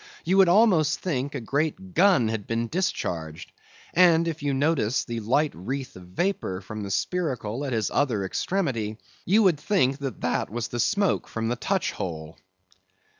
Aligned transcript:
You 0.25 0.37
would 0.37 0.49
almost 0.49 0.99
think 1.01 1.35
a 1.35 1.39
great 1.39 1.93
gun 1.93 2.27
had 2.29 2.47
been 2.47 2.69
discharged; 2.69 3.51
and 3.93 4.27
if 4.27 4.41
you 4.41 4.51
noticed 4.51 5.05
the 5.05 5.19
light 5.19 5.51
wreath 5.53 5.95
of 5.95 6.07
vapor 6.07 6.59
from 6.61 6.81
the 6.81 6.89
spiracle 6.89 7.63
at 7.67 7.71
his 7.73 7.91
other 7.91 8.25
extremity, 8.25 8.97
you 9.25 9.43
would 9.43 9.59
think 9.59 9.99
that 9.99 10.21
that 10.21 10.49
was 10.49 10.69
the 10.69 10.79
smoke 10.79 11.27
from 11.27 11.49
the 11.49 11.55
touch 11.55 11.91
hole. 11.91 12.39